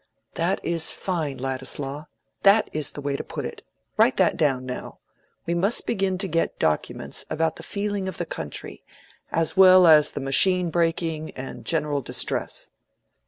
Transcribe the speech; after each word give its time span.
"That 0.33 0.59
is 0.63 0.91
fine, 0.91 1.37
Ladislaw: 1.37 2.05
that 2.41 2.71
is 2.73 2.93
the 2.93 3.01
way 3.01 3.15
to 3.15 3.23
put 3.23 3.45
it. 3.45 3.61
Write 3.97 4.17
that 4.17 4.35
down, 4.35 4.65
now. 4.65 4.97
We 5.45 5.53
must 5.53 5.85
begin 5.85 6.17
to 6.17 6.27
get 6.27 6.57
documents 6.57 7.23
about 7.29 7.57
the 7.57 7.61
feeling 7.61 8.07
of 8.07 8.17
the 8.17 8.25
country, 8.25 8.83
as 9.31 9.55
well 9.55 9.85
as 9.85 10.09
the 10.09 10.19
machine 10.19 10.71
breaking 10.71 11.29
and 11.37 11.65
general 11.65 12.01
distress." 12.01 12.71